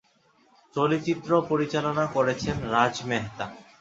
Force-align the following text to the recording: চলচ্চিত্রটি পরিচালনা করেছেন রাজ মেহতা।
চলচ্চিত্রটি 0.75 1.47
পরিচালনা 1.51 2.05
করেছেন 2.15 2.55
রাজ 2.73 2.95
মেহতা। 3.09 3.45